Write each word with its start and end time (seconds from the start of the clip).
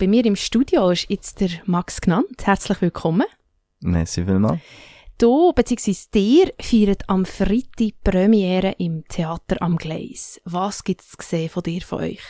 Bei 0.00 0.06
mir 0.06 0.24
im 0.24 0.34
Studio 0.34 0.88
ist 0.88 1.10
jetzt 1.10 1.42
der 1.42 1.50
Max 1.66 2.00
genannt. 2.00 2.46
Herzlich 2.46 2.80
willkommen. 2.80 3.26
Merci 3.80 4.24
vielmals. 4.24 4.58
Du 5.18 5.52
bzw. 5.52 5.94
dir 6.14 6.54
feiert 6.58 7.06
am 7.10 7.26
Freitag 7.26 8.02
Premiere 8.02 8.76
im 8.78 9.04
Theater 9.08 9.60
am 9.60 9.76
Gleis. 9.76 10.40
Was 10.46 10.84
gibt 10.84 11.02
es 11.02 11.18
gesehen 11.18 11.50
von 11.50 11.64
dir, 11.64 11.82
von 11.82 12.00
euch? 12.00 12.22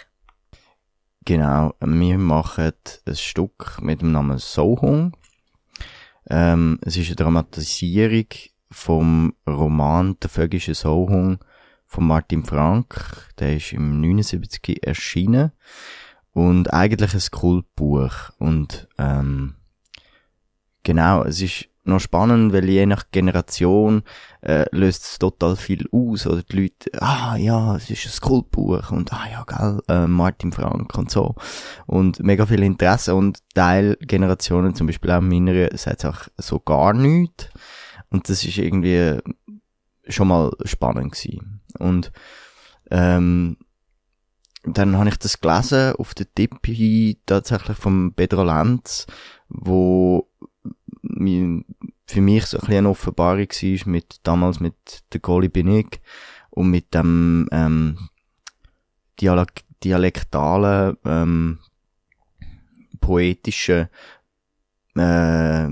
Genau, 1.24 1.72
wir 1.78 2.18
machen 2.18 2.72
ein 3.06 3.14
Stück 3.14 3.78
mit 3.80 4.00
dem 4.00 4.10
Namen 4.10 4.38
Sohung. 4.38 5.16
Ähm, 6.28 6.80
es 6.82 6.96
ist 6.96 7.06
eine 7.06 7.14
Dramatisierung 7.14 8.26
vom 8.72 9.32
Roman 9.46 10.18
Der 10.20 10.28
vögische 10.28 10.74
Sohung 10.74 11.38
von 11.86 12.04
Martin 12.04 12.44
Frank. 12.44 13.28
Der 13.38 13.54
ist 13.54 13.72
im 13.72 14.00
79 14.00 14.84
erschienen. 14.84 15.52
Und 16.32 16.72
eigentlich 16.72 17.14
ein 17.14 17.30
Kultbuch. 17.30 18.30
Und, 18.38 18.88
ähm, 18.98 19.54
genau, 20.82 21.24
es 21.24 21.40
ist 21.40 21.70
noch 21.84 22.00
spannend, 22.00 22.52
weil 22.52 22.68
je 22.68 22.86
nach 22.86 23.04
Generation 23.10 24.02
äh, 24.42 24.64
löst 24.70 25.02
es 25.02 25.18
total 25.18 25.56
viel 25.56 25.88
aus. 25.92 26.26
Oder 26.26 26.42
die 26.42 26.62
Leute, 26.62 27.02
ah 27.02 27.36
ja, 27.36 27.76
es 27.76 27.90
ist 27.90 28.06
ein 28.06 28.28
Kultbuch 28.28 28.90
und 28.90 29.12
ah 29.12 29.26
ja, 29.30 29.44
gell, 29.44 29.80
äh, 29.88 30.06
Martin 30.06 30.52
Frank 30.52 30.96
und 30.96 31.10
so. 31.10 31.34
Und 31.86 32.20
mega 32.20 32.46
viel 32.46 32.62
Interesse 32.62 33.14
und 33.14 33.38
Teilgenerationen, 33.54 34.74
zum 34.74 34.86
Beispiel 34.86 35.10
auch 35.10 35.20
meiner, 35.20 35.76
sagt 35.76 36.04
auch 36.04 36.28
so 36.36 36.60
gar 36.60 36.92
nichts. 36.92 37.48
Und 38.10 38.28
das 38.28 38.44
ist 38.44 38.58
irgendwie 38.58 39.18
schon 40.08 40.28
mal 40.28 40.50
spannend 40.64 41.12
gewesen. 41.12 41.60
Und 41.78 42.12
ähm, 42.90 43.56
dann 44.62 44.96
habe 44.96 45.08
ich 45.08 45.16
das 45.16 45.40
gelesen 45.40 45.94
auf 45.96 46.14
der 46.14 46.32
Tippi 46.34 47.18
tatsächlich 47.26 47.76
vom 47.76 48.12
Pedro 48.14 48.44
Lenz, 48.44 49.06
wo 49.48 50.28
für 51.02 52.20
mich 52.20 52.46
so 52.46 52.58
ein 52.58 52.60
bisschen 52.60 52.78
eine 52.78 52.88
Offenbarung 52.90 53.48
war 53.48 53.88
mit, 53.88 54.20
damals 54.22 54.60
mit 54.60 54.74
der 55.12 55.20
Goli 55.20 55.48
bin 55.48 55.68
ich 55.68 56.00
und 56.50 56.70
mit 56.70 56.92
dem, 56.94 57.48
ähm, 57.52 58.10
Dialek 59.20 59.64
dialektalen, 59.82 60.96
ähm, 61.04 61.58
poetischen, 63.00 63.88
äh, 64.94 65.68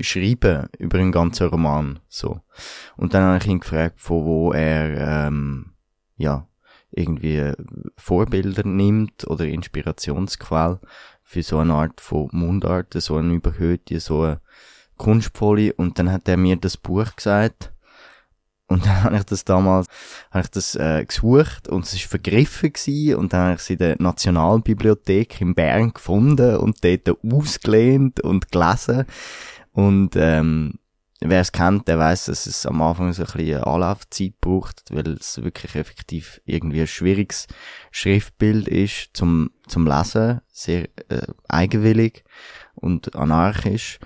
Schreiben 0.00 0.68
über 0.78 0.98
den 0.98 1.12
ganzen 1.12 1.48
Roman, 1.48 2.00
so. 2.08 2.40
Und 2.96 3.14
dann 3.14 3.22
habe 3.22 3.38
ich 3.38 3.46
ihn 3.46 3.60
gefragt, 3.60 4.00
von 4.00 4.24
wo 4.24 4.52
er, 4.52 5.26
ähm, 5.26 5.74
ja, 6.16 6.48
irgendwie 6.92 7.52
Vorbilder 7.96 8.66
nimmt 8.66 9.26
oder 9.26 9.46
Inspirationsquelle 9.46 10.80
für 11.22 11.42
so 11.42 11.58
eine 11.58 11.74
Art 11.74 12.00
von 12.00 12.28
Mundart, 12.32 12.94
so 12.94 13.16
eine 13.16 13.34
überhöhte, 13.34 14.00
so 14.00 14.22
eine 14.22 14.40
kunstvolle. 14.96 15.72
Und 15.74 15.98
dann 15.98 16.12
hat 16.12 16.28
er 16.28 16.36
mir 16.36 16.56
das 16.56 16.76
Buch 16.76 17.16
gesagt. 17.16 17.72
Und 18.68 18.86
dann 18.86 19.02
habe 19.04 19.16
ich 19.16 19.24
das 19.24 19.44
damals, 19.44 19.86
habe 20.30 20.44
ich 20.44 20.50
das 20.50 20.74
äh, 20.74 21.04
gesucht 21.04 21.68
und 21.68 21.84
es 21.84 21.94
ist 21.94 22.04
vergriffen 22.04 22.72
gewesen. 22.72 23.16
Und 23.16 23.32
dann 23.32 23.40
habe 23.40 23.54
ich 23.54 23.60
es 23.60 23.70
in 23.70 23.78
der 23.78 23.96
Nationalbibliothek 24.00 25.40
in 25.40 25.54
Bern 25.54 25.92
gefunden 25.92 26.56
und 26.56 26.84
dort 26.84 27.10
ausgelehnt 27.24 28.20
und 28.20 28.50
gelesen. 28.52 29.04
Und 29.72 30.16
ähm, 30.16 30.78
wer 31.24 31.40
es 31.40 31.52
kennt, 31.52 31.88
der 31.88 31.98
weiß, 31.98 32.26
dass 32.26 32.46
es 32.46 32.66
am 32.66 32.82
Anfang 32.82 33.12
so 33.12 33.22
ein 33.22 33.32
bisschen 33.32 33.62
Anlaufzeit 33.62 34.40
braucht, 34.40 34.82
weil 34.90 35.12
es 35.12 35.42
wirklich 35.42 35.74
effektiv 35.74 36.40
irgendwie 36.44 36.80
ein 36.80 36.86
schwieriges 36.86 37.46
Schriftbild 37.90 38.68
ist 38.68 39.10
zum, 39.12 39.50
zum 39.66 39.86
Lesen, 39.86 40.40
sehr 40.48 40.88
äh, 41.08 41.26
eigenwillig 41.48 42.24
und 42.74 43.14
anarchisch. 43.14 43.98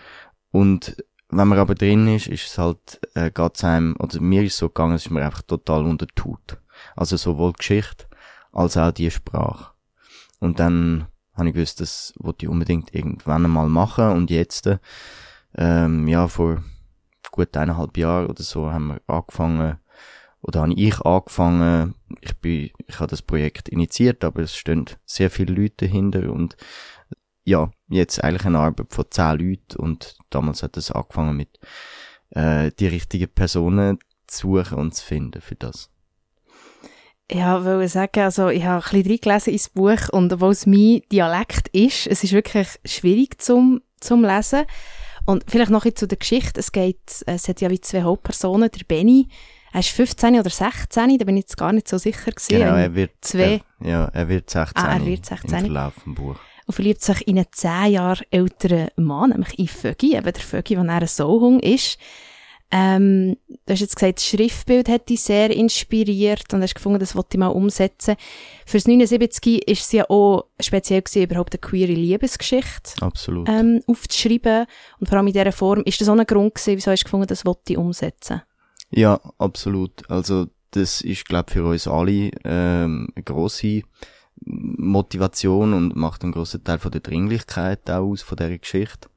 Und 0.50 0.96
wenn 1.28 1.48
man 1.48 1.58
aber 1.58 1.74
drin 1.74 2.14
ist, 2.14 2.28
ist 2.28 2.46
es 2.46 2.58
halt, 2.58 3.00
äh, 3.14 3.30
geht's 3.30 3.64
einem, 3.64 3.96
oder 3.98 4.20
mir 4.20 4.42
ist 4.42 4.54
es 4.54 4.58
so 4.58 4.68
gegangen, 4.68 4.94
es 4.94 5.06
ist 5.06 5.10
mir 5.10 5.24
einfach 5.24 5.42
total 5.42 5.84
unter. 5.84 6.06
Also 6.94 7.16
sowohl 7.16 7.52
Geschichte, 7.52 8.06
als 8.52 8.76
auch 8.76 8.92
die 8.92 9.10
Sprache. 9.10 9.72
Und 10.38 10.60
dann 10.60 11.06
habe 11.34 11.48
ich 11.48 11.54
gewusst, 11.54 11.80
das 11.80 12.14
wollte 12.18 12.46
ich 12.46 12.50
unbedingt 12.50 12.94
irgendwann 12.94 13.44
einmal 13.44 13.68
machen 13.68 14.10
und 14.10 14.30
jetzt, 14.30 14.70
ähm, 15.56 16.08
ja, 16.08 16.28
vor 16.28 16.62
gut 17.36 17.56
eineinhalb 17.56 17.96
Jahren 17.96 18.26
oder 18.26 18.42
so 18.42 18.72
haben 18.72 18.88
wir 18.88 19.00
angefangen, 19.06 19.78
oder 20.42 20.60
habe 20.60 20.74
ich 20.74 21.00
angefangen, 21.00 21.94
ich 22.20 22.36
bin, 22.36 22.70
ich 22.86 23.00
habe 23.00 23.10
das 23.10 23.22
Projekt 23.22 23.68
initiiert, 23.68 24.24
aber 24.24 24.42
es 24.42 24.56
stehen 24.56 24.86
sehr 25.04 25.30
viele 25.30 25.54
Leute 25.54 25.86
dahinter 25.86 26.32
und 26.32 26.56
ja, 27.44 27.70
jetzt 27.88 28.22
eigentlich 28.22 28.44
eine 28.44 28.58
Arbeit 28.58 28.92
von 28.92 29.04
zehn 29.10 29.38
Leuten 29.38 29.76
und 29.76 30.16
damals 30.30 30.62
hat 30.62 30.76
es 30.76 30.90
angefangen 30.90 31.36
mit 31.36 31.60
äh, 32.30 32.70
die 32.78 32.88
richtigen 32.88 33.28
Personen 33.28 33.98
zu 34.26 34.62
suchen 34.62 34.78
und 34.78 34.94
zu 34.94 35.04
finden 35.04 35.40
für 35.40 35.54
das. 35.54 35.90
Ja, 37.30 37.64
will 37.64 37.86
sagen, 37.88 38.20
also 38.20 38.48
ich 38.48 38.64
habe 38.64 38.84
ein 38.84 39.02
bisschen 39.02 39.10
reingelesen 39.10 39.52
ins 39.52 39.68
Buch 39.68 40.08
und 40.12 40.32
obwohl 40.32 40.52
es 40.52 40.66
mein 40.66 41.02
Dialekt 41.10 41.68
ist, 41.68 42.06
es 42.06 42.22
ist 42.22 42.32
wirklich 42.32 42.68
schwierig 42.84 43.42
zum, 43.42 43.82
zum 43.98 44.24
Lesen. 44.24 44.64
Und 45.26 45.44
vielleicht 45.48 45.70
noch 45.70 45.84
zu 45.84 46.06
der 46.06 46.18
Geschichte. 46.18 46.60
Es 46.60 46.72
geht, 46.72 47.24
es 47.26 47.48
hat 47.48 47.60
ja 47.60 47.68
wie 47.68 47.80
zwei 47.80 48.02
Hauptpersonen. 48.02 48.70
Der 48.70 48.84
Benny, 48.84 49.28
er 49.72 49.80
ist 49.80 49.90
15 49.90 50.38
oder 50.38 50.48
16, 50.48 51.18
da 51.18 51.24
bin 51.24 51.36
ich 51.36 51.42
jetzt 51.42 51.56
gar 51.56 51.72
nicht 51.72 51.88
so 51.88 51.98
sicher 51.98 52.30
gewesen. 52.30 52.48
Genau, 52.48 52.76
er 52.76 52.94
wird, 52.94 53.10
zwei. 53.20 53.60
Er, 53.80 53.88
ja, 53.88 54.04
er 54.06 54.28
wird 54.28 54.48
16. 54.48 54.82
Ah, 54.82 54.94
er 54.94 55.04
wird 55.04 55.26
16. 55.26 55.50
Im 55.50 55.60
Verlauf 55.66 55.94
vom 55.94 56.14
Buch. 56.14 56.36
Und 56.66 56.74
verliebt 56.74 57.02
sich 57.02 57.26
in 57.28 57.36
einen 57.36 57.46
10 57.50 57.92
Jahre 57.92 58.24
älteren 58.30 58.88
Mann, 58.96 59.30
nämlich 59.30 59.58
in 59.58 59.68
Fögi, 59.68 60.16
eben 60.16 60.24
der 60.24 60.42
Fögi, 60.42 60.74
der 60.76 60.88
ein 60.88 61.06
Sohung 61.06 61.60
ist. 61.60 61.98
Ähm, 62.72 63.36
du 63.48 63.72
hast 63.72 63.80
jetzt 63.80 63.94
gesagt, 63.94 64.18
das 64.18 64.26
Schriftbild 64.26 64.88
hat 64.88 65.08
dich 65.08 65.20
sehr 65.20 65.50
inspiriert 65.50 66.52
und 66.52 66.62
hast 66.62 66.74
gefunden, 66.74 66.98
das 66.98 67.14
wollte 67.14 67.36
ich 67.36 67.38
mal 67.38 67.48
umsetzen. 67.48 68.16
Fürs 68.66 68.86
79 68.86 69.68
ist 69.68 69.82
es 69.82 69.92
ja 69.92 70.10
auch 70.10 70.46
speziell 70.60 71.02
gewesen, 71.02 71.22
überhaupt 71.22 71.54
eine 71.54 71.60
queere 71.60 71.92
Liebesgeschichte 71.92 73.00
Absolut. 73.00 73.48
Ähm, 73.48 73.82
aufzuschreiben. 73.86 74.66
Und 74.98 75.08
vor 75.08 75.18
allem 75.18 75.28
in 75.28 75.32
dieser 75.32 75.52
Form, 75.52 75.82
ist 75.84 76.00
das 76.00 76.08
auch 76.08 76.18
ein 76.18 76.26
Grund 76.26 76.54
gewesen, 76.54 76.76
wieso 76.76 76.90
hast 76.90 77.02
du 77.02 77.04
gefunden, 77.04 77.28
das 77.28 77.44
wollte 77.44 77.72
ich 77.72 77.78
umsetzen? 77.78 78.42
Ja, 78.90 79.20
absolut. 79.38 80.08
Also 80.10 80.46
das 80.72 81.00
ist, 81.00 81.24
glaube 81.24 81.52
für 81.52 81.64
uns 81.64 81.86
alle 81.86 82.30
ähm, 82.44 83.08
eine 83.14 83.24
grosse 83.24 83.82
Motivation 84.44 85.72
und 85.72 85.96
macht 85.96 86.22
einen 86.22 86.32
grossen 86.32 86.62
Teil 86.64 86.78
von 86.78 86.90
der 86.90 87.00
Dringlichkeit 87.00 87.88
auch 87.90 88.10
aus 88.10 88.22
von 88.22 88.36
dieser 88.36 88.58
Geschichte. 88.58 89.08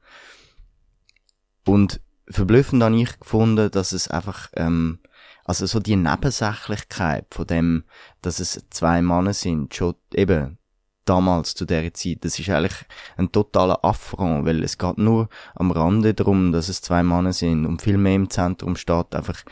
Und 1.66 2.00
verblüffend 2.30 2.82
habe 2.82 3.00
ich 3.00 3.18
gefunden, 3.18 3.70
dass 3.70 3.92
es 3.92 4.08
einfach, 4.08 4.48
ähm, 4.54 5.00
also 5.44 5.66
so 5.66 5.80
die 5.80 5.96
Nebensächlichkeit 5.96 7.26
von 7.30 7.46
dem, 7.46 7.84
dass 8.22 8.40
es 8.40 8.64
zwei 8.70 9.02
Männer 9.02 9.34
sind, 9.34 9.74
schon 9.74 9.94
eben 10.14 10.58
damals 11.04 11.54
zu 11.54 11.64
der 11.64 11.92
Zeit, 11.92 12.18
das 12.24 12.38
ist 12.38 12.48
eigentlich 12.50 12.84
ein 13.16 13.32
totaler 13.32 13.84
Affront, 13.84 14.46
weil 14.46 14.62
es 14.62 14.78
geht 14.78 14.98
nur 14.98 15.28
am 15.54 15.72
Rande 15.72 16.14
darum, 16.14 16.52
dass 16.52 16.68
es 16.68 16.82
zwei 16.82 17.02
Männer 17.02 17.32
sind 17.32 17.66
und 17.66 17.82
viel 17.82 17.98
mehr 17.98 18.14
im 18.14 18.30
Zentrum 18.30 18.76
steht 18.76 19.14
einfach 19.14 19.42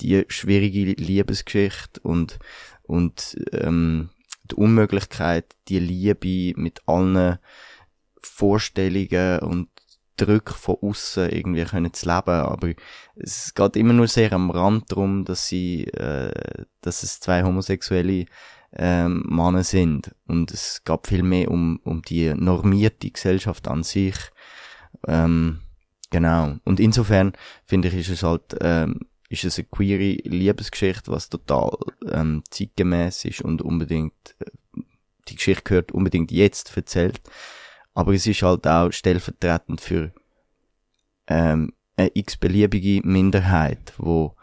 die 0.00 0.24
schwierige 0.28 0.92
Liebesgeschichte 0.92 2.00
und 2.02 2.38
und 2.84 3.36
ähm, 3.52 4.10
die 4.50 4.54
Unmöglichkeit, 4.54 5.56
die 5.68 5.78
Liebe 5.78 6.58
mit 6.58 6.80
allen 6.86 7.38
Vorstellungen 8.20 9.40
und 9.40 9.68
Druck 10.18 10.50
von 10.50 10.76
außen 10.82 11.30
irgendwie 11.30 11.64
können 11.64 11.92
zu 11.92 12.06
leben, 12.06 12.28
aber 12.28 12.72
es 13.16 13.54
geht 13.54 13.76
immer 13.76 13.94
nur 13.94 14.08
sehr 14.08 14.32
am 14.32 14.50
Rand 14.50 14.90
darum, 14.92 15.24
dass 15.24 15.48
sie, 15.48 15.84
äh, 15.84 16.32
dass 16.82 17.02
es 17.02 17.20
zwei 17.20 17.42
homosexuelle 17.42 18.26
ähm, 18.72 19.24
Männer 19.26 19.64
sind 19.64 20.14
und 20.26 20.50
es 20.52 20.82
geht 20.84 21.06
viel 21.06 21.22
mehr 21.22 21.50
um 21.50 21.80
um 21.84 22.02
die 22.02 22.34
normierte 22.34 23.10
Gesellschaft 23.10 23.66
an 23.68 23.82
sich. 23.82 24.16
Ähm, 25.06 25.60
genau. 26.10 26.56
Und 26.64 26.80
insofern 26.80 27.32
finde 27.64 27.88
ich, 27.88 27.94
ist 27.94 28.10
es 28.10 28.22
halt 28.22 28.56
ähm, 28.60 29.00
ist 29.30 29.44
es 29.44 29.58
eine 29.58 29.68
queere 29.70 30.20
Liebesgeschichte, 30.28 31.10
was 31.10 31.28
total 31.28 31.70
ähm, 32.10 32.42
zeitgemäß 32.50 33.24
ist 33.24 33.42
und 33.42 33.62
unbedingt 33.62 34.36
äh, 34.40 34.50
die 35.28 35.36
Geschichte 35.36 35.62
gehört 35.62 35.92
unbedingt 35.92 36.32
jetzt 36.32 36.74
erzählt. 36.76 37.20
Aber 37.98 38.12
es 38.12 38.28
ist 38.28 38.42
halt 38.42 38.64
auch 38.64 38.92
stellvertretend 38.92 39.80
für 39.80 40.12
ähm, 41.26 41.72
eine 41.96 42.12
x-beliebige 42.14 43.00
Minderheit, 43.04 43.92
wo 43.98 44.36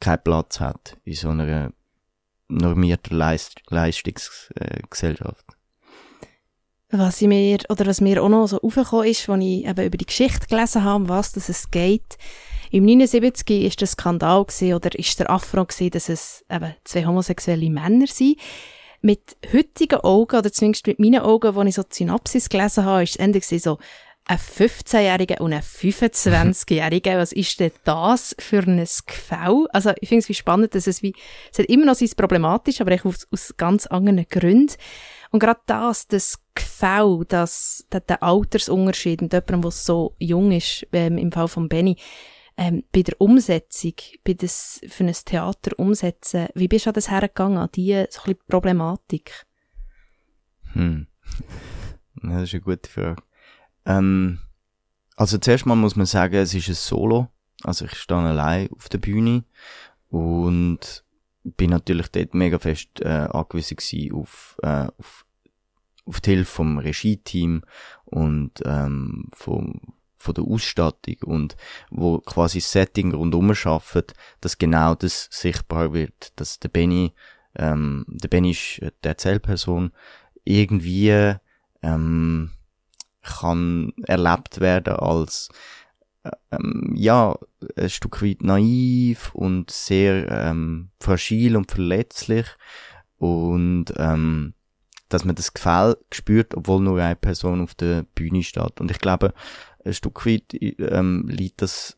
keinen 0.00 0.22
Platz 0.24 0.60
hat 0.60 0.96
in 1.04 1.12
so 1.12 1.28
einer 1.28 1.74
normierten 2.48 3.14
Leist 3.14 3.60
Leistungsgesellschaft. 3.68 5.44
Was 6.88 7.20
ich 7.20 7.28
mir, 7.28 7.58
oder 7.68 7.84
was 7.84 8.00
mir 8.00 8.22
auch 8.22 8.30
noch 8.30 8.46
so 8.46 8.58
aufgekommen 8.62 9.06
ist, 9.06 9.28
als 9.28 9.44
ich 9.44 9.66
eben 9.66 9.84
über 9.84 9.98
die 9.98 10.06
Geschichte 10.06 10.46
gelesen 10.46 10.82
habe, 10.82 11.10
was 11.10 11.32
dass 11.32 11.50
es 11.50 11.70
geht. 11.70 12.16
Im 12.70 12.86
79 12.86 13.64
ist 13.64 13.82
der 13.82 13.88
Skandal 13.88 14.46
gewesen, 14.46 14.72
oder 14.72 14.98
ist 14.98 15.20
der 15.20 15.28
Affront 15.28 15.68
gewesen, 15.68 15.90
dass 15.90 16.08
es 16.08 16.46
eben 16.50 16.74
zwei 16.84 17.04
homosexuelle 17.04 17.68
Männer 17.68 18.06
sind. 18.06 18.38
Mit 19.02 19.36
heutigen 19.52 20.00
Augen, 20.00 20.36
oder 20.36 20.52
zumindest 20.52 20.86
mit 20.86 20.98
meinen 20.98 21.20
Augen, 21.20 21.56
als 21.56 21.68
ich 21.68 21.74
so 21.74 21.82
die 21.82 21.94
Synopsis 21.94 22.48
gelesen 22.48 22.84
habe, 22.84 23.02
ist 23.02 23.10
es 23.10 23.16
endlich 23.16 23.46
so, 23.46 23.78
ein 24.24 24.38
15-Jähriger 24.38 25.40
und 25.40 25.52
ein 25.52 25.62
25-Jähriger, 25.62 27.18
was 27.18 27.32
ist 27.32 27.58
denn 27.58 27.72
das 27.84 28.36
für 28.38 28.60
ein 28.60 28.76
Gefäll? 28.78 29.66
Also 29.72 29.92
ich 30.00 30.08
finde 30.08 30.22
es 30.22 30.28
wie 30.28 30.34
spannend, 30.34 30.74
dass 30.74 30.86
es 30.86 31.02
wie, 31.02 31.14
es 31.50 31.58
hat 31.58 31.66
immer 31.66 31.86
noch 31.86 31.96
sein 31.96 32.10
Problematisch, 32.16 32.80
aber 32.80 32.92
ich 32.92 33.04
aus, 33.04 33.26
aus 33.32 33.54
ganz 33.56 33.86
anderen 33.86 34.24
Gründen. 34.28 34.74
Und 35.30 35.40
gerade 35.40 35.60
das, 35.66 36.06
das 36.06 36.38
Gefäll, 36.54 37.24
das, 37.26 37.84
der, 37.90 38.00
der 38.00 38.22
Altersunterschied 38.22 39.22
mit 39.22 39.32
jemandem, 39.32 39.62
der 39.62 39.70
so 39.72 40.14
jung 40.18 40.52
ist, 40.52 40.86
ähm, 40.92 41.18
im 41.18 41.32
Fall 41.32 41.48
von 41.48 41.68
Benny, 41.68 41.96
ähm, 42.56 42.84
bei 42.92 43.02
der 43.02 43.20
Umsetzung, 43.20 43.94
bei 44.24 44.34
das, 44.34 44.80
für 44.88 45.04
ein 45.04 45.12
Theater 45.12 45.78
umsetzen, 45.78 46.48
wie 46.54 46.68
bist 46.68 46.86
du 46.86 46.90
an 46.90 46.94
das 46.94 47.10
hergegangen, 47.10 47.58
an 47.58 47.70
diese 47.74 48.08
so 48.10 48.22
ein 48.24 48.36
Problematik? 48.48 49.46
Hm. 50.72 51.06
Das 52.24 52.42
ist 52.42 52.54
eine 52.54 52.60
gute 52.60 52.88
Frage. 52.88 53.22
Ähm, 53.84 54.38
also 55.16 55.38
zuerst 55.38 55.66
mal 55.66 55.74
muss 55.74 55.96
man 55.96 56.06
sagen, 56.06 56.36
es 56.36 56.54
ist 56.54 56.68
ein 56.68 56.74
Solo. 56.74 57.28
Also 57.64 57.84
ich 57.84 57.94
stehe 57.94 58.20
allein 58.20 58.68
auf 58.70 58.88
der 58.88 58.98
Bühne 58.98 59.44
und 60.08 61.04
bin 61.44 61.70
natürlich 61.70 62.08
dort 62.08 62.34
mega 62.34 62.58
fest 62.58 63.00
äh, 63.00 63.28
angewiesen 63.30 63.76
gewesen 63.76 64.14
auf, 64.14 64.56
äh, 64.62 64.86
auf, 64.98 65.26
auf 66.04 66.20
die 66.20 66.30
Hilfe 66.30 66.50
vom 66.50 66.78
Regie-Team 66.78 67.62
und 68.04 68.52
ähm, 68.64 69.28
vom, 69.32 69.80
von 70.22 70.34
der 70.34 70.44
Ausstattung 70.44 71.16
und 71.24 71.56
wo 71.90 72.18
quasi 72.18 72.58
das 72.58 72.72
Setting 72.72 73.12
rundum 73.12 73.54
schaffen, 73.54 74.04
dass 74.40 74.58
genau 74.58 74.94
das 74.94 75.28
sichtbar 75.30 75.92
wird, 75.92 76.32
dass 76.36 76.60
der 76.60 76.68
Benny, 76.68 77.12
ähm, 77.56 78.04
der 78.08 78.28
Benny 78.28 78.52
ist 78.52 78.80
die 78.80 79.08
Erzählperson, 79.08 79.92
irgendwie 80.44 81.34
ähm, 81.82 82.50
kann 83.22 83.92
erlebt 84.06 84.60
werden 84.60 84.94
als 84.94 85.48
ähm, 86.50 86.92
ja 86.96 87.36
ein 87.76 87.90
Stück 87.90 88.22
weit 88.22 88.42
naiv 88.42 89.34
und 89.34 89.70
sehr 89.70 90.28
ähm, 90.30 90.90
fragil 91.00 91.56
und 91.56 91.70
verletzlich 91.70 92.46
und 93.18 93.92
ähm, 93.96 94.54
dass 95.12 95.24
man 95.24 95.34
das 95.34 95.52
Gefühl 95.52 95.96
spürt, 96.10 96.54
obwohl 96.54 96.80
nur 96.80 97.00
eine 97.00 97.16
Person 97.16 97.60
auf 97.60 97.74
der 97.74 98.04
Bühne 98.14 98.42
steht. 98.42 98.80
Und 98.80 98.90
ich 98.90 98.98
glaube, 98.98 99.34
ein 99.84 99.94
Stück 99.94 100.26
weit 100.26 100.54
ähm, 100.54 101.28
liegt 101.28 101.62
das 101.62 101.96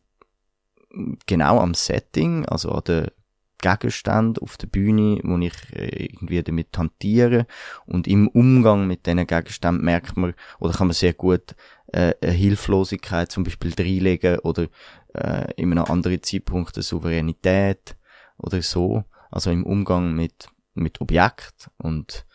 genau 1.27 1.59
am 1.59 1.75
Setting, 1.75 2.47
also 2.47 2.71
an 2.71 2.85
der 2.87 3.13
Gegenstände 3.59 4.43
auf 4.43 4.57
der 4.59 4.67
Bühne, 4.67 5.21
wo 5.25 5.39
ich 5.39 5.55
äh, 5.73 6.07
irgendwie 6.07 6.43
damit 6.43 6.77
hantiere 6.77 7.47
und 7.87 8.07
im 8.07 8.29
Umgang 8.29 8.87
mit 8.87 9.07
diesen 9.07 9.27
Gegenständen 9.27 9.85
merkt 9.85 10.17
man 10.17 10.35
oder 10.61 10.75
kann 10.75 10.89
man 10.89 10.95
sehr 10.95 11.15
gut 11.15 11.55
äh, 11.87 12.15
eine 12.21 12.33
Hilflosigkeit 12.33 13.33
zum 13.33 13.45
Beispiel 13.45 13.73
reinlegen 13.79 14.39
oder 14.41 14.67
äh, 15.15 15.53
in 15.57 15.73
einem 15.73 15.85
anderen 15.85 16.23
Zeitpunkt 16.23 16.77
eine 16.77 16.83
Souveränität 16.83 17.97
oder 18.37 18.61
so, 18.61 19.05
also 19.31 19.51
im 19.51 19.65
Umgang 19.65 20.15
mit 20.15 20.49
mit 20.75 21.01
Objekt 21.01 21.71
und 21.79 22.27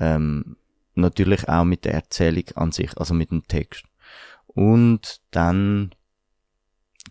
ähm, 0.00 0.56
natürlich 0.94 1.48
auch 1.48 1.64
mit 1.64 1.84
der 1.84 1.94
Erzählung 1.94 2.44
an 2.54 2.72
sich, 2.72 2.96
also 2.96 3.14
mit 3.14 3.30
dem 3.30 3.46
Text. 3.46 3.84
Und 4.54 5.20
dann 5.30 5.94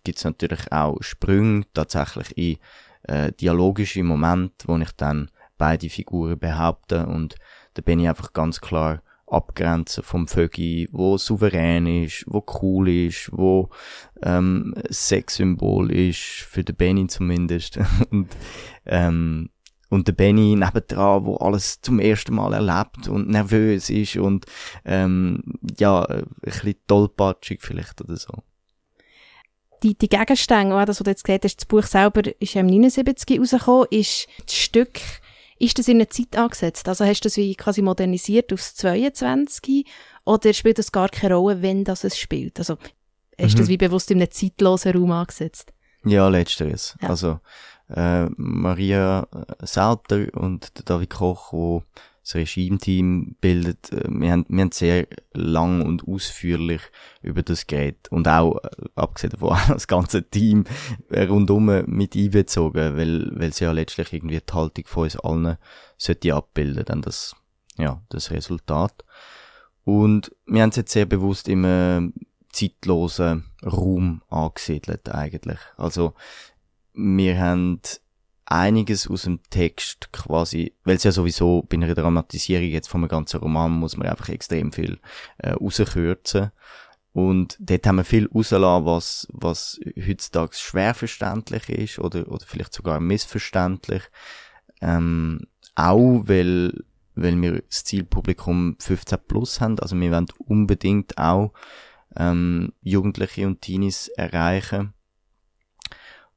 gibt's 0.04 0.24
natürlich 0.24 0.72
auch 0.72 1.02
Sprünge 1.02 1.66
tatsächlich 1.74 2.38
in 2.38 2.58
äh, 3.04 3.32
dialogische 3.34 4.04
Moment, 4.04 4.54
wo 4.66 4.78
ich 4.78 4.92
dann 4.94 5.30
beide 5.58 5.90
Figuren 5.90 6.40
behaupte 6.40 7.06
und 7.06 7.36
da 7.76 7.82
bin 7.82 8.00
ich 8.00 8.10
einfach 8.10 8.34
ganz 8.34 8.60
klar 8.62 9.02
abgrenzen 9.28 10.04
vom 10.04 10.28
Vögi, 10.28 10.90
wo 10.92 11.18
souverän 11.18 11.88
ist, 11.88 12.26
wo 12.28 12.44
cool 12.62 12.90
ist, 12.90 13.30
wo 13.32 13.70
ähm, 14.24 14.74
Sexsymbol 14.90 15.92
ist, 15.92 16.20
für 16.20 16.64
den 16.64 16.76
Benny 16.76 17.08
zumindest. 17.08 17.80
und, 18.12 18.28
ähm, 18.86 19.50
und 19.92 20.08
der 20.08 20.14
Benny 20.14 20.56
nebendran, 20.56 21.26
wo 21.26 21.36
alles 21.36 21.82
zum 21.82 22.00
ersten 22.00 22.34
Mal 22.34 22.54
erlebt 22.54 23.08
und 23.08 23.30
nervös 23.30 23.92
ist 23.92 24.16
und 24.16 24.48
ähm, 24.84 25.44
ja, 25.80 26.04
ein 26.06 26.26
bisschen 26.42 26.76
tollpatschig 26.88 27.62
vielleicht 27.62 28.02
oder 28.02 28.18
so 28.18 28.42
die, 29.84 29.98
die 29.98 30.10
Gegenstände, 30.10 30.86
das, 30.86 31.00
was 31.00 31.04
du 31.04 31.10
jetzt 31.10 31.24
gesagt 31.24 31.46
hast, 31.46 31.58
das 31.58 31.66
Buch 31.66 31.84
selber 31.84 32.22
ist 32.40 32.54
ja 32.54 32.62
im 32.62 32.68
79 32.68 33.40
rausgekommen, 33.40 33.88
ist 33.90 34.28
das 34.46 34.56
Stück, 34.56 35.00
ist 35.58 35.78
das 35.80 35.88
in 35.88 35.98
eine 35.98 36.10
Zeit 36.10 36.38
angesetzt? 36.38 36.88
Also 36.88 37.06
hast 37.06 37.22
du 37.22 37.28
das 37.28 37.38
wie 37.38 37.56
quasi 37.56 37.82
modernisiert 37.82 38.54
aufs 38.54 38.76
22 38.76 39.86
oder 40.26 40.54
spielt 40.54 40.78
das 40.78 40.92
gar 40.92 41.10
keine 41.10 41.36
Rolle, 41.36 41.62
wenn 41.62 41.84
das 41.84 42.04
es 42.04 42.18
spielt? 42.18 42.60
Also 42.60 42.78
hast 43.40 43.54
du 43.54 43.58
mhm. 43.58 43.62
das 43.62 43.68
wie 43.70 43.78
bewusst 43.78 44.12
in 44.12 44.20
einem 44.20 44.32
zeitlosen 44.32 44.94
Raum 44.94 45.12
angesetzt? 45.12 45.74
Ja, 46.04 46.28
letzteres. 46.30 46.98
Ja. 47.02 47.10
Also 47.10 47.40
äh, 47.96 48.28
Maria 48.38 49.28
Sauter 49.62 50.28
und 50.34 50.90
David 50.90 51.10
Koch, 51.10 51.54
wo 51.54 51.84
das 52.24 52.36
Regime-Team 52.36 53.36
bildet. 53.42 53.92
Äh, 53.92 54.08
wir 54.10 54.32
haben, 54.32 54.46
wir 54.48 54.62
haben 54.62 54.72
sehr 54.72 55.08
lang 55.34 55.82
und 55.82 56.08
ausführlich 56.08 56.82
über 57.22 57.44
das 57.44 57.68
geredet 57.68 58.08
und 58.10 58.28
auch, 58.28 58.58
äh, 58.64 58.70
abgesehen 58.96 59.32
davon, 59.32 59.58
das 59.68 59.88
ganze 59.88 60.24
Team 60.24 60.66
rundum 61.12 61.84
mit 61.86 62.16
einbezogen, 62.16 62.98
weil, 62.98 63.32
weil 63.36 63.54
sie 63.54 63.66
ja 63.66 63.72
letztlich 63.72 64.14
irgendwie 64.14 64.40
die 64.40 64.54
Haltung 64.54 64.86
von 64.88 65.04
uns 65.04 65.18
allen 65.18 65.58
sollte 65.98 66.36
abbilden, 66.36 66.86
dann 66.86 67.02
das, 67.02 67.36
ja, 67.78 68.02
das 68.10 68.32
Resultat. 68.32 69.04
Und 69.84 70.32
wir 70.46 70.62
haben 70.62 70.70
es 70.70 70.76
jetzt 70.76 70.92
sehr 70.92 71.06
bewusst 71.06 71.48
im 71.48 71.66
äh, 71.66 72.12
zeitlosen 72.52 73.46
Raum 73.64 74.22
angesiedelt 74.30 75.10
eigentlich. 75.10 75.60
Also, 75.78 76.14
wir 76.94 77.40
haben 77.40 77.80
einiges 78.46 79.08
aus 79.08 79.24
dem 79.24 79.40
Text 79.50 80.12
quasi, 80.12 80.74
weil 80.84 80.98
es 80.98 81.04
ja 81.04 81.12
sowieso 81.12 81.64
bei 81.64 81.78
einer 81.78 81.94
Dramatisierung 81.94 82.68
jetzt 82.68 82.90
von 82.90 83.02
einem 83.02 83.10
ganzen 83.10 83.40
Roman 83.40 83.72
muss 83.72 83.96
man 83.96 84.08
einfach 84.08 84.30
extrem 84.30 84.72
viel 84.74 85.00
äh, 85.38 85.52
rauskürzen. 85.52 86.52
Und 87.14 87.58
dort 87.60 87.88
haben 87.88 87.98
wir 87.98 88.04
viel 88.04 88.28
rausgelassen, 88.28 88.86
was, 88.86 89.28
was 89.32 89.80
heutzutage 89.98 90.56
schwer 90.56 90.94
verständlich 90.94 91.70
ist 91.70 92.00
oder, 92.00 92.30
oder 92.32 92.46
vielleicht 92.46 92.74
sogar 92.74 93.00
missverständlich. 93.00 94.04
Ähm, 94.82 95.48
auch 95.76 96.24
weil, 96.26 96.84
weil 97.16 97.42
wir 97.42 97.62
das 97.62 97.84
Zielpublikum 97.84 98.76
15 98.80 99.18
plus 99.28 99.60
haben. 99.62 99.80
Also 99.80 100.00
wir 100.00 100.12
wollen 100.12 100.28
unbedingt 100.40 101.18
auch 101.18 101.54
ähm, 102.16 102.74
Jugendliche 102.82 103.48
und 103.48 103.62
Teenies 103.62 104.08
erreichen 104.10 104.94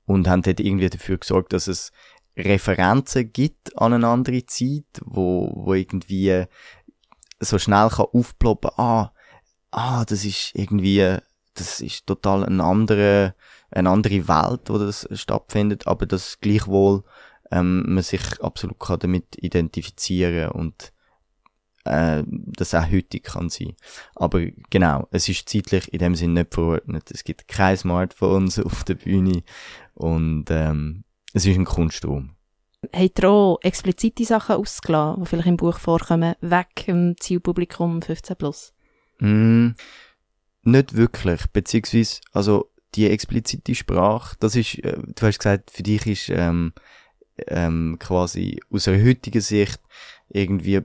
und 0.06 0.28
haben 0.28 0.42
dort 0.42 0.60
irgendwie 0.60 0.90
dafür 0.90 1.18
gesorgt, 1.18 1.52
dass 1.52 1.66
es 1.66 1.92
Referenzen 2.36 3.32
gibt 3.32 3.78
an 3.78 3.92
eine 3.92 4.08
andere 4.08 4.44
Zeit, 4.46 4.84
wo, 5.04 5.52
wo 5.54 5.74
irgendwie 5.74 6.44
so 7.40 7.58
schnell 7.58 7.88
kann 7.88 8.06
aufploppen, 8.12 8.70
ah, 8.76 9.12
ah, 9.70 10.04
das 10.04 10.24
ist 10.24 10.52
irgendwie, 10.54 11.18
das 11.54 11.80
ist 11.80 12.06
total 12.06 12.44
eine 12.44 12.64
andere, 12.64 13.34
eine 13.70 13.90
andere 13.90 14.28
Welt, 14.28 14.62
wo 14.68 14.78
das 14.78 15.08
stattfindet, 15.12 15.86
aber 15.86 16.06
dass 16.06 16.40
gleichwohl 16.40 17.04
ähm, 17.50 17.84
man 17.86 18.02
sich 18.02 18.42
absolut 18.42 18.78
kann 18.78 18.98
damit 19.00 19.36
identifizieren 19.36 20.50
und 20.50 20.93
äh, 21.84 22.22
das 22.26 22.74
auch 22.74 22.90
heutig 22.90 23.24
kann 23.24 23.50
sein. 23.50 23.74
Aber 24.14 24.40
genau, 24.70 25.08
es 25.10 25.28
ist 25.28 25.48
zeitlich 25.48 25.92
in 25.92 25.98
dem 25.98 26.14
Sinne 26.14 26.40
nicht 26.40 26.54
verordnet. 26.54 27.10
Es 27.10 27.24
gibt 27.24 27.48
kein 27.48 27.76
Smartphones 27.76 28.58
auf 28.64 28.84
der 28.84 28.94
Bühne 28.94 29.42
und 29.94 30.46
ähm, 30.50 31.04
es 31.32 31.46
ist 31.46 31.56
ein 31.56 31.64
Kunstraum. 31.64 32.30
Habt 32.92 33.20
ihr 33.20 33.30
auch 33.30 33.58
explizite 33.62 34.24
Sachen 34.24 34.56
ausgelassen, 34.56 35.22
die 35.22 35.28
vielleicht 35.28 35.48
im 35.48 35.56
Buch 35.56 35.78
vorkommen, 35.78 36.34
weg 36.40 36.86
im 36.86 37.16
Zielpublikum 37.18 38.00
15+. 38.00 38.34
Plus? 38.34 38.74
Mm, 39.20 39.70
nicht 40.62 40.94
wirklich, 40.94 41.46
beziehungsweise, 41.52 42.20
also 42.32 42.70
die 42.94 43.08
explizite 43.08 43.74
Sprache, 43.74 44.36
das 44.38 44.54
ist, 44.54 44.78
äh, 44.84 44.98
du 44.98 45.26
hast 45.26 45.38
gesagt, 45.38 45.70
für 45.70 45.82
dich 45.82 46.06
ist 46.06 46.28
ähm, 46.28 46.72
ähm, 47.48 47.96
quasi 47.98 48.60
aus 48.70 48.86
einer 48.88 49.04
heutigen 49.04 49.40
Sicht 49.40 49.80
irgendwie 50.28 50.80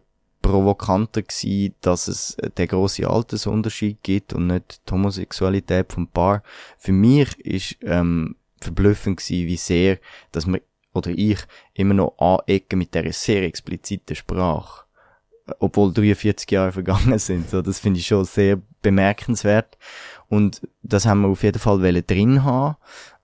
provokanter 0.50 1.22
gewesen, 1.22 1.76
dass 1.82 2.08
es 2.08 2.36
den 2.58 2.68
grossen 2.68 3.06
Altersunterschied 3.06 4.02
gibt 4.02 4.34
und 4.34 4.48
nicht 4.48 4.82
die 4.88 4.92
Homosexualität 4.92 5.94
vom 5.94 6.08
Paar. 6.08 6.42
Für 6.78 6.92
mich 6.92 7.40
ist 7.40 7.78
ähm, 7.82 8.36
verblüffend 8.60 9.18
gewesen, 9.18 9.48
wie 9.48 9.58
sehr, 9.58 10.00
dass 10.32 10.48
man 10.48 10.62
oder 10.94 11.12
ich 11.12 11.38
immer 11.76 11.94
noch 11.94 12.18
anecken 12.18 12.80
mit 12.80 12.96
der 12.96 13.14
sehr 13.14 13.44
expliziten 13.44 14.16
Sprache. 14.16 14.86
Obwohl 15.60 15.94
43 15.94 16.50
Jahre 16.50 16.72
vergangen 16.72 17.20
sind. 17.20 17.50
So, 17.50 17.62
das 17.62 17.80
finde 17.80 18.00
ich 18.00 18.08
schon 18.08 18.26
sehr 18.26 18.60
bemerkenswert. 18.82 19.78
Und 20.30 20.68
das 20.82 21.06
haben 21.06 21.22
wir 21.22 21.28
auf 21.28 21.44
jeden 21.44 21.60
Fall 21.60 21.80
drin 22.02 22.44
haben. 22.44 22.76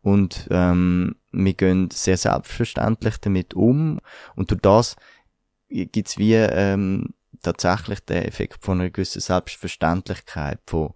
Und 0.03 0.47
ähm, 0.51 1.15
wir 1.31 1.53
gehen 1.53 1.89
sehr 1.91 2.17
selbstverständlich 2.17 3.17
damit 3.17 3.55
um. 3.55 3.99
Und 4.35 4.51
durch 4.51 4.61
das 4.61 4.95
gibt's 5.85 6.17
wie 6.17 6.33
ähm, 6.33 7.13
tatsächlich 7.41 7.99
den 8.01 8.23
Effekt 8.23 8.63
von 8.63 8.79
einer 8.79 8.89
gewissen 8.89 9.21
Selbstverständlichkeit, 9.21 10.59
von 10.65 10.93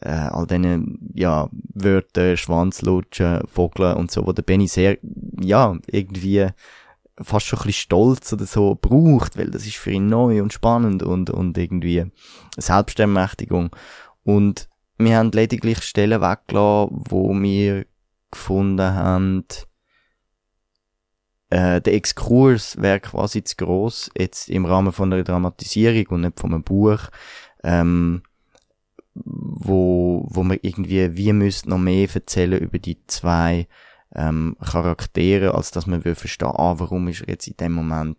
äh, 0.00 0.10
all 0.10 0.46
diesen, 0.46 1.10
ja, 1.14 1.48
Wörter, 1.74 2.36
Schwanzlutschen, 2.36 3.46
Vogeln 3.46 3.96
und 3.96 4.10
so, 4.10 4.26
wo 4.26 4.32
der 4.32 4.42
Benny 4.42 4.68
sehr, 4.68 4.98
ja, 5.40 5.76
irgendwie 5.86 6.48
fast 7.18 7.46
schon 7.46 7.58
ein 7.60 7.66
bisschen 7.66 7.82
stolz 7.82 8.32
oder 8.32 8.44
so 8.44 8.76
braucht, 8.80 9.38
weil 9.38 9.50
das 9.50 9.66
ist 9.66 9.76
für 9.76 9.90
ihn 9.90 10.08
neu 10.08 10.42
und 10.42 10.52
spannend 10.52 11.02
und, 11.02 11.30
und 11.30 11.56
irgendwie 11.56 12.04
Selbstermächtigung. 12.58 13.70
Und 14.22 14.68
wir 14.98 15.16
haben 15.16 15.30
lediglich 15.30 15.82
Stellen 15.82 16.20
weggelassen, 16.20 17.04
wo 17.08 17.32
wir 17.34 17.86
gefunden 18.30 18.94
haben, 18.94 19.44
äh, 21.50 21.80
der 21.80 21.94
Exkurs 21.94 22.80
wäre 22.80 23.00
quasi 23.00 23.44
zu 23.44 23.56
gross, 23.56 24.10
jetzt 24.16 24.48
im 24.48 24.64
Rahmen 24.64 24.92
von 24.92 25.12
einer 25.12 25.22
Dramatisierung 25.22 26.06
und 26.08 26.20
nicht 26.22 26.40
von 26.40 26.52
einem 26.52 26.62
Buch, 26.62 27.00
ähm, 27.62 28.22
wo, 29.14 30.26
wo 30.28 30.42
man 30.42 30.58
irgendwie, 30.62 31.16
wie 31.16 31.32
müsste 31.32 31.70
noch 31.70 31.78
mehr 31.78 32.08
erzählen 32.12 32.60
über 32.60 32.78
die 32.78 32.98
zwei 33.06 33.66
ähm, 34.14 34.56
Charaktere, 34.64 35.54
als 35.54 35.70
dass 35.70 35.86
man 35.86 36.04
will 36.04 36.14
verstehen, 36.14 36.52
ah, 36.54 36.74
warum 36.78 37.08
ist 37.08 37.22
er 37.22 37.28
jetzt 37.28 37.46
in 37.46 37.56
dem 37.56 37.72
Moment 37.72 38.18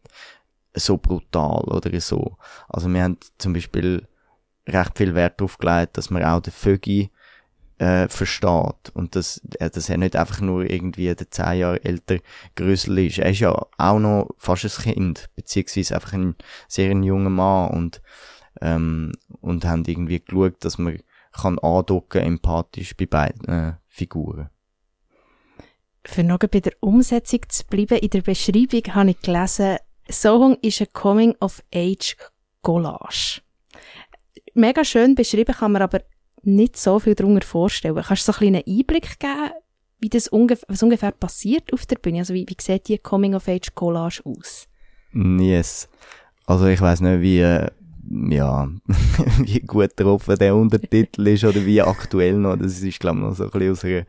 so 0.73 0.97
brutal 0.97 1.61
oder 1.63 1.99
so. 1.99 2.37
Also 2.69 2.87
wir 2.89 3.03
haben 3.03 3.17
zum 3.37 3.53
Beispiel 3.53 4.07
recht 4.67 4.97
viel 4.97 5.15
Wert 5.15 5.39
darauf 5.39 5.57
gelegt, 5.57 5.97
dass 5.97 6.09
man 6.09 6.23
auch 6.23 6.41
den 6.41 6.53
Vögi 6.53 7.09
äh, 7.79 8.07
versteht 8.07 8.91
und 8.93 9.15
dass, 9.15 9.41
äh, 9.59 9.69
dass 9.69 9.89
er 9.89 9.97
nicht 9.97 10.15
einfach 10.15 10.41
nur 10.41 10.69
irgendwie 10.69 11.13
der 11.13 11.29
zehn 11.29 11.59
Jahre 11.59 11.83
älter 11.83 12.17
Grösel 12.55 12.97
ist. 12.99 13.19
Er 13.19 13.31
ist 13.31 13.39
ja 13.39 13.67
auch 13.77 13.99
noch 13.99 14.29
fast 14.37 14.65
ein 14.65 14.93
Kind, 14.93 15.29
beziehungsweise 15.35 15.95
einfach 15.95 16.13
ein 16.13 16.35
sehr 16.67 16.91
junger 16.91 17.29
Mann 17.29 17.71
und 17.71 18.01
ähm, 18.61 19.11
und 19.41 19.65
haben 19.65 19.83
irgendwie 19.85 20.19
geschaut, 20.19 20.63
dass 20.65 20.77
man 20.77 20.99
kann 21.31 21.57
andocken 21.59 22.21
empathisch 22.21 22.97
bei 22.97 23.05
beiden 23.05 23.47
äh, 23.47 23.73
Figuren. 23.85 24.49
Für 26.03 26.23
noch 26.23 26.39
bei 26.39 26.59
der 26.61 26.73
Umsetzung 26.79 27.41
zu 27.49 27.65
bleiben, 27.65 27.99
in 27.99 28.09
der 28.09 28.21
Beschreibung 28.21 28.95
habe 28.95 29.11
ich 29.11 29.21
gelesen, 29.21 29.77
Song 30.09 30.57
ist 30.61 30.81
ein 30.81 30.87
Coming-of-Age-Collage. 30.93 33.41
Mega 34.53 34.85
schön 34.85 35.15
beschrieben 35.15 35.53
kann 35.53 35.73
man 35.73 35.83
aber 35.83 35.99
nicht 36.43 36.77
so 36.77 36.99
viel 36.99 37.15
darunter 37.15 37.45
vorstellen. 37.45 37.95
Kannst 37.95 38.27
du 38.27 38.31
so 38.31 38.39
einen 38.39 38.61
kleinen 38.61 38.79
Einblick 38.79 39.19
geben, 39.19 39.51
wie 39.99 40.09
das 40.09 40.27
ungefähr, 40.27 40.67
was 40.69 40.83
ungefähr 40.83 41.11
passiert 41.11 41.73
auf 41.73 41.85
der 41.85 41.97
Bühne? 41.97 42.19
Also 42.19 42.33
wie, 42.33 42.45
wie 42.47 42.55
sieht 42.59 42.87
die 42.87 42.97
Coming-of-Age-Collage 42.97 44.21
aus? 44.25 44.67
Yes. 45.13 45.89
Also 46.45 46.67
ich 46.67 46.79
weiß 46.79 47.01
nicht, 47.01 47.21
wie, 47.21 47.39
äh, 47.39 47.69
ja, 48.29 48.69
wie 49.39 49.59
gut 49.61 49.97
getroffen 49.97 50.37
der 50.37 50.55
Untertitel 50.55 51.27
ist 51.27 51.43
oder 51.43 51.65
wie 51.65 51.81
aktuell 51.81 52.33
noch. 52.33 52.57
Das 52.57 52.79
ist, 52.79 52.99
glaube 52.99 53.17
ich, 53.17 53.23
noch 53.23 53.35
so 53.35 53.45
ein 53.45 53.49
bisschen 53.49 53.71
aus 53.71 53.83
einer 53.83 54.05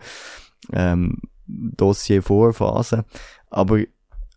ähm, 0.72 1.18
Dossier-Vorphase. 1.46 3.04
Aber 3.50 3.80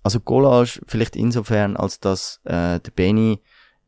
also 0.04 0.20
Collage 0.20 0.82
vielleicht 0.88 1.16
insofern, 1.16 1.78
als 1.78 2.00
dass 2.00 2.40
äh, 2.46 2.80
der 2.80 2.92
Benny 2.96 3.40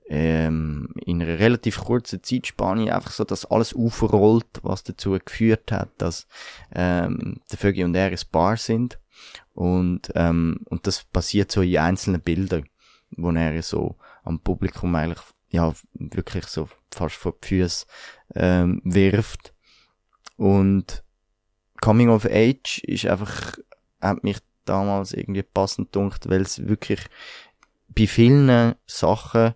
ähm, 0.08 0.90
in 1.06 1.22
einer 1.22 1.40
relativ 1.40 1.80
kurzen 1.80 2.24
Zeitspanne 2.24 2.94
einfach 2.94 3.12
so 3.12 3.24
dass 3.24 3.46
alles 3.46 3.74
aufrollt, 3.74 4.60
was 4.62 4.84
dazu 4.84 5.18
geführt 5.24 5.72
hat, 5.72 5.90
dass 5.98 6.28
ähm, 6.74 7.42
der 7.52 7.58
Vögel 7.58 7.86
und 7.86 7.96
er 7.96 8.12
ein 8.12 8.20
Paar 8.32 8.58
sind. 8.58 9.00
Und, 9.54 10.12
ähm, 10.16 10.60
und 10.66 10.88
das 10.88 11.04
passiert 11.04 11.52
so 11.52 11.62
in 11.62 11.78
einzelnen 11.78 12.22
Bildern, 12.22 12.66
wo 13.12 13.32
er 13.32 13.62
so 13.62 13.96
am 14.24 14.40
Publikum 14.40 14.96
eigentlich 14.96 15.22
ja 15.50 15.74
wirklich 15.94 16.46
so 16.46 16.68
fast 16.92 17.16
vor 17.16 17.36
die 17.44 17.48
Füße 17.48 17.86
ähm, 18.36 18.82
wirft. 18.84 19.54
Und 20.36 21.04
Coming 21.82 22.10
of 22.10 22.26
Age 22.26 22.80
ist 22.80 23.06
einfach, 23.06 23.58
hat 24.02 24.24
mich 24.24 24.40
damals 24.66 25.14
irgendwie 25.14 25.44
passend 25.44 25.92
gedacht, 25.92 26.30
weil 26.30 26.42
es 26.42 26.68
wirklich 26.68 27.02
bei 27.90 28.08
vielen 28.08 28.76
Sachen 28.88 29.54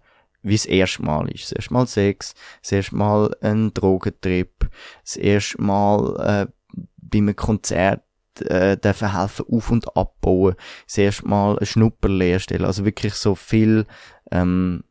wie 0.48 0.56
das 0.56 0.66
erste 0.66 1.04
Mal 1.04 1.30
ist. 1.30 1.46
Das 1.46 1.52
erste 1.54 1.74
Mal 1.74 1.88
Sex, 1.88 2.34
das 2.62 2.72
erste 2.72 2.96
Mal 2.96 3.36
ein 3.42 3.74
Drogentrip, 3.74 4.70
das 5.04 5.16
erste 5.16 5.62
Mal 5.62 6.48
äh, 6.48 6.52
bei 6.98 7.18
einem 7.20 7.36
Konzert 7.36 8.02
äh, 8.42 8.78
dürfen 8.78 9.18
helfen 9.18 9.46
auf- 9.50 9.72
und 9.72 9.96
abbauen, 9.96 10.56
das 10.86 10.98
erste 10.98 11.28
Mal 11.28 11.58
eine 11.58 11.66
Schnupperlehre 11.66 12.40
stellen, 12.40 12.66
also 12.66 12.86
wirklich 12.86 13.14
so 13.14 13.36
viel 13.36 13.86
ähm, 14.32 14.84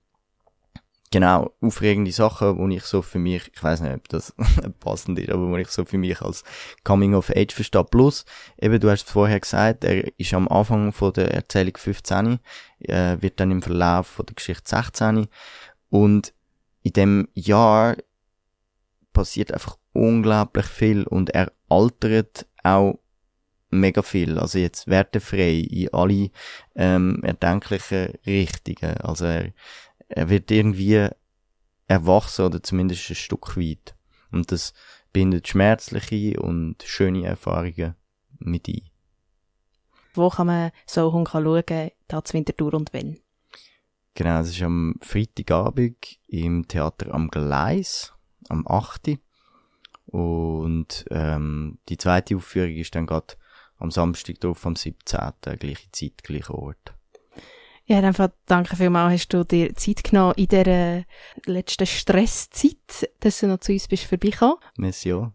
genau, 1.11 1.53
aufregende 1.61 2.13
Sachen, 2.13 2.59
wo 2.59 2.69
ich 2.69 2.85
so 2.85 3.03
für 3.03 3.19
mich, 3.19 3.51
ich 3.53 3.63
weiß 3.63 3.81
nicht, 3.81 3.95
ob 3.95 4.09
das 4.09 4.35
passend 4.81 5.19
ist, 5.19 5.31
aber 5.31 5.49
wo 5.49 5.57
ich 5.57 5.69
so 5.69 5.85
für 5.85 5.99
mich 5.99 6.21
als 6.23 6.45
Coming 6.85 7.15
of 7.15 7.31
Age 7.31 7.53
verstehe. 7.53 7.85
Plus, 7.85 8.25
eben, 8.59 8.81
du 8.81 8.91
hast 8.91 9.09
vorher 9.09 9.41
gesagt, 9.41 9.85
er 9.85 10.19
ist 10.19 10.35
am 10.35 10.49
Anfang 10.49 10.93
von 10.93 11.13
der 11.13 11.33
Erzählung 11.33 11.77
15, 11.77 12.39
äh, 12.81 13.17
wird 13.21 13.41
dann 13.41 13.51
im 13.51 13.63
Verlauf 13.63 14.07
von 14.07 14.27
der 14.27 14.35
Geschichte 14.35 14.69
16 14.69 15.29
und 15.91 16.33
in 16.83 16.93
dem 16.93 17.29
Jahr 17.35 17.97
passiert 19.13 19.53
einfach 19.53 19.79
unglaublich 19.93 20.67
viel 20.67 21.05
und 21.05 21.31
er 21.31 21.53
altert 21.69 22.47
auch 22.63 22.99
mega 23.71 24.03
viel, 24.03 24.39
also 24.39 24.59
jetzt 24.59 24.87
wertefrei 24.87 25.59
in 25.59 25.93
alle 25.93 26.31
ähm, 26.75 27.21
erdenklichen 27.23 28.15
Richtungen. 28.27 28.97
Also 28.99 29.25
er, 29.27 29.53
er 30.09 30.29
wird 30.29 30.51
irgendwie 30.51 31.09
erwachsen 31.87 32.47
oder 32.47 32.63
zumindest 32.63 33.11
ein 33.11 33.17
Stück 33.17 33.57
weit. 33.57 33.97
Und 34.33 34.53
das 34.53 34.73
bindet 35.13 35.49
schmerzliche 35.49 36.41
und 36.41 36.83
schöne 36.83 37.25
Erfahrungen 37.25 37.95
mit 38.39 38.69
ein. 38.69 38.83
Wo 40.15 40.31
kann 40.31 40.47
man 40.47 40.71
so 40.87 41.11
schauen, 41.11 41.91
da 42.09 42.25
zu 42.25 42.35
Winterthur 42.35 42.75
und 42.75 42.93
wenn? 42.93 43.21
Genau, 44.15 44.41
es 44.41 44.49
ist 44.49 44.63
am 44.63 44.95
Freitagabend 45.03 46.19
im 46.27 46.67
Theater 46.67 47.13
am 47.13 47.29
Gleis, 47.29 48.15
am 48.49 48.67
8. 48.67 49.19
Und 50.07 51.05
ähm, 51.11 51.79
die 51.91 51.99
zweite 51.99 52.37
Aufführung 52.37 52.77
ist 52.77 52.95
dann 52.95 53.07
gerade 53.07 53.35
am 53.79 53.91
Samstag 53.91 54.41
drauf, 54.41 54.65
am 54.65 54.75
17. 54.75 55.19
gleiche 55.59 55.93
Zeit, 55.93 56.23
gleicher 56.23 56.55
Ort. 56.55 56.96
Ja, 57.89 58.01
einfach 58.01 58.31
danke 58.47 58.75
vielmals, 58.75 59.13
hast 59.13 59.29
du 59.29 59.45
dir 59.45 59.75
Zeit 59.77 60.03
genommen 60.03 60.35
in 60.37 60.49
dieser 60.49 61.05
letzten 61.47 61.87
Stresszeit, 61.87 63.09
dass 63.21 63.39
du 63.39 63.47
noch 63.47 63.61
zu 63.61 63.73
uns 63.73 63.87
bist 63.87 64.05
vorbeigekommen. 64.05 64.57
Merci 64.77 65.13
auch. 65.13 65.25